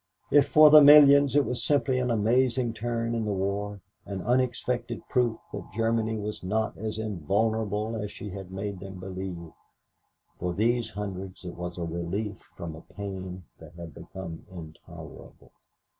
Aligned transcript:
If 0.31 0.47
for 0.47 0.71
the 0.71 0.81
millions 0.81 1.35
it 1.35 1.45
was 1.45 1.63
simply 1.63 1.99
an 1.99 2.09
amazing 2.09 2.73
turn 2.73 3.13
in 3.13 3.23
the 3.23 3.31
war, 3.31 3.81
an 4.07 4.23
unexpected 4.23 5.07
proof 5.09 5.37
that 5.53 5.71
Germany 5.73 6.17
was 6.17 6.43
not 6.43 6.75
as 6.75 6.97
invulnerable 6.97 7.95
as 7.95 8.11
she 8.11 8.31
had 8.31 8.49
made 8.51 8.79
them 8.79 8.99
believe, 8.99 9.51
for 10.39 10.55
these 10.55 10.89
hundreds 10.89 11.45
it 11.45 11.53
was 11.55 11.77
a 11.77 11.83
relief 11.83 12.39
from 12.55 12.75
a 12.75 12.81
pain 12.81 13.43
that 13.59 13.75
had 13.75 13.93
become 13.93 14.43
intolerable. 14.49 15.51